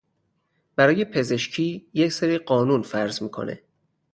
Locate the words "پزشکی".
1.05-1.87